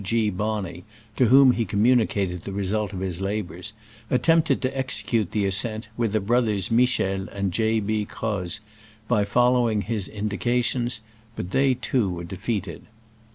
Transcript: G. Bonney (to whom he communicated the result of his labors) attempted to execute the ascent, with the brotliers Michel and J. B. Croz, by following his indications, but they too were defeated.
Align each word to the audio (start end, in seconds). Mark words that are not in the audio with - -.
G. 0.03 0.31
Bonney 0.31 0.83
(to 1.15 1.25
whom 1.27 1.51
he 1.51 1.63
communicated 1.63 2.41
the 2.41 2.51
result 2.51 2.91
of 2.91 3.01
his 3.01 3.21
labors) 3.21 3.71
attempted 4.09 4.59
to 4.63 4.75
execute 4.75 5.29
the 5.29 5.45
ascent, 5.45 5.89
with 5.95 6.13
the 6.13 6.19
brotliers 6.19 6.71
Michel 6.71 7.29
and 7.29 7.51
J. 7.53 7.79
B. 7.79 8.05
Croz, 8.05 8.61
by 9.07 9.23
following 9.23 9.81
his 9.83 10.07
indications, 10.07 11.01
but 11.35 11.51
they 11.51 11.75
too 11.75 12.09
were 12.09 12.23
defeated. 12.23 12.87